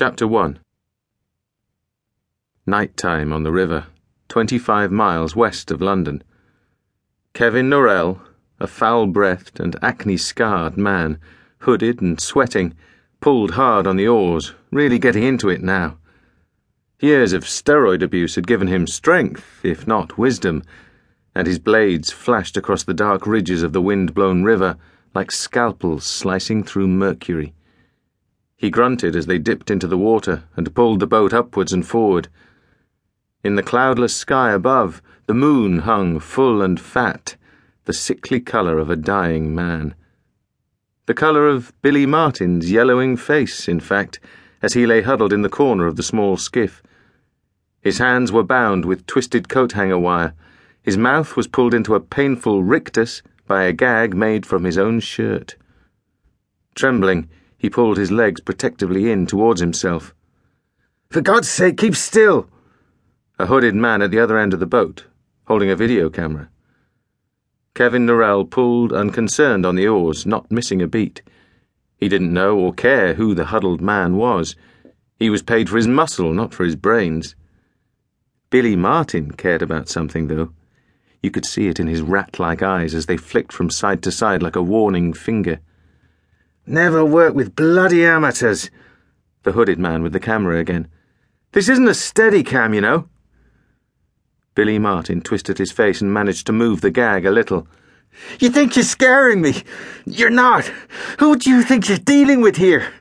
Chapter 0.00 0.28
1 0.28 0.60
Night 2.66 2.96
time 2.96 3.32
on 3.32 3.42
the 3.42 3.50
river, 3.50 3.88
25 4.28 4.92
miles 4.92 5.34
west 5.34 5.72
of 5.72 5.82
London. 5.82 6.22
Kevin 7.34 7.68
Norrell, 7.68 8.20
a 8.60 8.68
foul 8.68 9.08
breathed 9.08 9.58
and 9.58 9.74
acne 9.82 10.16
scarred 10.16 10.76
man, 10.76 11.18
hooded 11.62 12.00
and 12.00 12.20
sweating, 12.20 12.74
pulled 13.20 13.54
hard 13.54 13.88
on 13.88 13.96
the 13.96 14.06
oars, 14.06 14.54
really 14.70 15.00
getting 15.00 15.24
into 15.24 15.48
it 15.48 15.64
now. 15.64 15.98
Years 17.00 17.32
of 17.32 17.42
steroid 17.42 18.00
abuse 18.00 18.36
had 18.36 18.46
given 18.46 18.68
him 18.68 18.86
strength, 18.86 19.64
if 19.64 19.84
not 19.84 20.16
wisdom, 20.16 20.62
and 21.34 21.48
his 21.48 21.58
blades 21.58 22.12
flashed 22.12 22.56
across 22.56 22.84
the 22.84 22.94
dark 22.94 23.26
ridges 23.26 23.64
of 23.64 23.72
the 23.72 23.82
wind 23.82 24.14
blown 24.14 24.44
river 24.44 24.76
like 25.12 25.32
scalpels 25.32 26.04
slicing 26.04 26.62
through 26.62 26.86
mercury. 26.86 27.52
He 28.58 28.70
grunted 28.70 29.14
as 29.14 29.26
they 29.26 29.38
dipped 29.38 29.70
into 29.70 29.86
the 29.86 29.96
water 29.96 30.42
and 30.56 30.74
pulled 30.74 30.98
the 30.98 31.06
boat 31.06 31.32
upwards 31.32 31.72
and 31.72 31.86
forward. 31.86 32.26
In 33.44 33.54
the 33.54 33.62
cloudless 33.62 34.16
sky 34.16 34.50
above, 34.50 35.00
the 35.26 35.34
moon 35.34 35.80
hung 35.80 36.18
full 36.18 36.60
and 36.60 36.80
fat, 36.80 37.36
the 37.84 37.92
sickly 37.92 38.40
colour 38.40 38.80
of 38.80 38.90
a 38.90 38.96
dying 38.96 39.54
man. 39.54 39.94
The 41.06 41.14
colour 41.14 41.46
of 41.46 41.72
Billy 41.82 42.04
Martin's 42.04 42.70
yellowing 42.70 43.16
face, 43.16 43.68
in 43.68 43.78
fact, 43.78 44.18
as 44.60 44.72
he 44.72 44.86
lay 44.86 45.02
huddled 45.02 45.32
in 45.32 45.42
the 45.42 45.48
corner 45.48 45.86
of 45.86 45.94
the 45.94 46.02
small 46.02 46.36
skiff. 46.36 46.82
His 47.80 47.98
hands 47.98 48.32
were 48.32 48.42
bound 48.42 48.84
with 48.84 49.06
twisted 49.06 49.48
coat 49.48 49.72
hanger 49.72 50.00
wire. 50.00 50.34
His 50.82 50.98
mouth 50.98 51.36
was 51.36 51.46
pulled 51.46 51.74
into 51.74 51.94
a 51.94 52.00
painful 52.00 52.64
rictus 52.64 53.22
by 53.46 53.62
a 53.62 53.72
gag 53.72 54.14
made 54.14 54.44
from 54.44 54.64
his 54.64 54.76
own 54.76 54.98
shirt. 54.98 55.54
Trembling, 56.74 57.28
he 57.58 57.68
pulled 57.68 57.98
his 57.98 58.12
legs 58.12 58.40
protectively 58.40 59.10
in 59.10 59.26
towards 59.26 59.60
himself. 59.60 60.14
For 61.10 61.20
God's 61.20 61.48
sake, 61.48 61.76
keep 61.76 61.96
still! 61.96 62.48
A 63.38 63.46
hooded 63.46 63.74
man 63.74 64.00
at 64.00 64.10
the 64.10 64.20
other 64.20 64.38
end 64.38 64.54
of 64.54 64.60
the 64.60 64.66
boat, 64.66 65.06
holding 65.46 65.70
a 65.70 65.76
video 65.76 66.08
camera. 66.08 66.48
Kevin 67.74 68.06
Norrell 68.06 68.48
pulled 68.48 68.92
unconcerned 68.92 69.64
on 69.66 69.74
the 69.74 69.86
oars, 69.86 70.26
not 70.26 70.50
missing 70.50 70.82
a 70.82 70.86
beat. 70.86 71.22
He 71.96 72.08
didn't 72.08 72.32
know 72.32 72.58
or 72.58 72.72
care 72.72 73.14
who 73.14 73.34
the 73.34 73.46
huddled 73.46 73.80
man 73.80 74.16
was. 74.16 74.56
He 75.18 75.30
was 75.30 75.42
paid 75.42 75.68
for 75.68 75.76
his 75.76 75.88
muscle, 75.88 76.32
not 76.32 76.54
for 76.54 76.64
his 76.64 76.76
brains. 76.76 77.34
Billy 78.50 78.76
Martin 78.76 79.32
cared 79.32 79.62
about 79.62 79.88
something, 79.88 80.28
though. 80.28 80.52
You 81.22 81.30
could 81.30 81.44
see 81.44 81.68
it 81.68 81.80
in 81.80 81.86
his 81.86 82.02
rat 82.02 82.38
like 82.38 82.62
eyes 82.62 82.94
as 82.94 83.06
they 83.06 83.16
flicked 83.16 83.52
from 83.52 83.70
side 83.70 84.02
to 84.04 84.12
side 84.12 84.42
like 84.42 84.56
a 84.56 84.62
warning 84.62 85.12
finger. 85.12 85.60
Never 86.68 87.02
work 87.02 87.34
with 87.34 87.56
bloody 87.56 88.04
amateurs. 88.04 88.70
The 89.42 89.52
hooded 89.52 89.78
man 89.78 90.02
with 90.02 90.12
the 90.12 90.20
camera 90.20 90.58
again. 90.58 90.86
This 91.52 91.66
isn't 91.66 91.88
a 91.88 91.94
steady 91.94 92.44
cam, 92.44 92.74
you 92.74 92.82
know. 92.82 93.08
Billy 94.54 94.78
Martin 94.78 95.22
twisted 95.22 95.56
his 95.56 95.72
face 95.72 96.02
and 96.02 96.12
managed 96.12 96.46
to 96.46 96.52
move 96.52 96.82
the 96.82 96.90
gag 96.90 97.24
a 97.24 97.30
little. 97.30 97.66
You 98.38 98.50
think 98.50 98.76
you're 98.76 98.84
scaring 98.84 99.40
me? 99.40 99.62
You're 100.04 100.28
not. 100.28 100.66
Who 101.20 101.38
do 101.38 101.48
you 101.48 101.62
think 101.62 101.88
you're 101.88 101.96
dealing 101.96 102.42
with 102.42 102.56
here? 102.56 102.92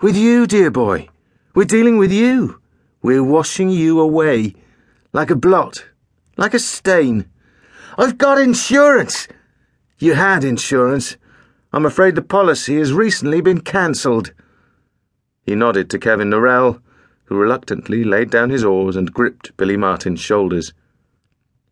With 0.00 0.16
you, 0.16 0.48
dear 0.48 0.72
boy. 0.72 1.08
We're 1.54 1.66
dealing 1.66 1.98
with 1.98 2.10
you. 2.10 2.60
We're 3.00 3.22
washing 3.22 3.70
you 3.70 4.00
away. 4.00 4.54
Like 5.12 5.30
a 5.30 5.36
blot. 5.36 5.84
Like 6.36 6.52
a 6.52 6.58
stain. 6.58 7.30
I've 7.96 8.18
got 8.18 8.38
insurance. 8.38 9.28
You 9.98 10.14
had 10.14 10.42
insurance. 10.42 11.16
I'm 11.74 11.86
afraid 11.86 12.16
the 12.16 12.22
policy 12.22 12.76
has 12.76 12.92
recently 12.92 13.40
been 13.40 13.62
cancelled. 13.62 14.34
He 15.46 15.54
nodded 15.54 15.88
to 15.90 15.98
Kevin 15.98 16.28
Norrell, 16.28 16.82
who 17.24 17.36
reluctantly 17.36 18.04
laid 18.04 18.30
down 18.30 18.50
his 18.50 18.62
oars 18.62 18.94
and 18.94 19.12
gripped 19.12 19.56
Billy 19.56 19.78
Martin's 19.78 20.20
shoulders. 20.20 20.74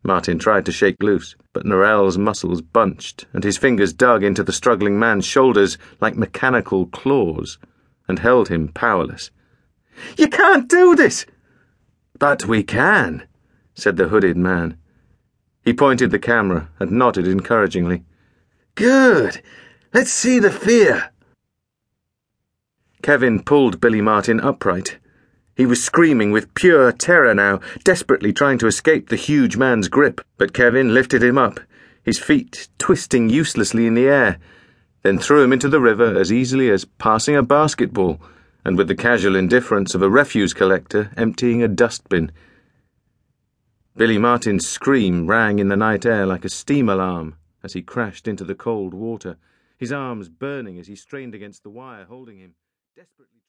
Martin 0.03 0.39
tried 0.39 0.65
to 0.65 0.71
shake 0.71 1.03
loose, 1.03 1.35
but 1.53 1.65
Norrell's 1.65 2.17
muscles 2.17 2.61
bunched, 2.61 3.27
and 3.31 3.43
his 3.43 3.59
fingers 3.59 3.93
dug 3.93 4.23
into 4.23 4.43
the 4.43 4.51
struggling 4.51 4.97
man's 4.97 5.25
shoulders 5.25 5.77
like 5.99 6.15
mechanical 6.17 6.87
claws, 6.87 7.59
and 8.07 8.17
held 8.17 8.49
him 8.49 8.69
powerless. 8.69 9.29
You 10.17 10.27
can't 10.27 10.67
do 10.67 10.95
this! 10.95 11.27
But 12.17 12.47
we 12.47 12.63
can, 12.63 13.27
said 13.75 13.97
the 13.97 14.07
hooded 14.07 14.37
man. 14.37 14.77
He 15.63 15.73
pointed 15.73 16.09
the 16.09 16.17
camera 16.17 16.69
and 16.79 16.91
nodded 16.91 17.27
encouragingly. 17.27 18.03
Good. 18.73 19.43
Let's 19.93 20.13
see 20.13 20.39
the 20.39 20.51
fear. 20.51 21.11
Kevin 23.01 23.43
pulled 23.43 23.81
Billy 23.81 23.99
Martin 23.99 24.39
upright. 24.39 24.99
He 25.57 25.65
was 25.65 25.83
screaming 25.83 26.31
with 26.31 26.53
pure 26.53 26.93
terror 26.93 27.35
now, 27.35 27.59
desperately 27.83 28.31
trying 28.31 28.57
to 28.59 28.67
escape 28.67 29.09
the 29.09 29.17
huge 29.17 29.57
man's 29.57 29.89
grip, 29.89 30.21
but 30.37 30.53
Kevin 30.53 30.93
lifted 30.93 31.21
him 31.21 31.37
up, 31.37 31.59
his 32.03 32.17
feet 32.17 32.69
twisting 32.77 33.27
uselessly 33.29 33.85
in 33.85 33.93
the 33.93 34.07
air, 34.07 34.37
then 35.03 35.19
threw 35.19 35.43
him 35.43 35.51
into 35.51 35.67
the 35.67 35.81
river 35.81 36.17
as 36.17 36.31
easily 36.31 36.71
as 36.71 36.85
passing 36.85 37.35
a 37.35 37.43
basketball 37.43 38.21
and 38.63 38.77
with 38.77 38.87
the 38.87 38.95
casual 38.95 39.35
indifference 39.35 39.93
of 39.93 40.01
a 40.01 40.09
refuse 40.09 40.53
collector 40.53 41.11
emptying 41.17 41.61
a 41.61 41.67
dustbin. 41.67 42.31
Billy 43.97 44.17
Martin's 44.17 44.65
scream 44.65 45.27
rang 45.27 45.59
in 45.59 45.67
the 45.67 45.75
night 45.75 46.05
air 46.05 46.25
like 46.25 46.45
a 46.45 46.49
steam 46.49 46.87
alarm 46.87 47.35
as 47.61 47.73
he 47.73 47.81
crashed 47.81 48.25
into 48.25 48.45
the 48.45 48.55
cold 48.55 48.93
water, 48.93 49.35
his 49.81 49.91
arms 49.91 50.29
burning 50.29 50.77
as 50.77 50.85
he 50.85 50.95
strained 50.95 51.33
against 51.33 51.63
the 51.63 51.69
wire 51.71 52.05
holding 52.05 52.37
him, 52.37 52.53
desperately 52.95 53.39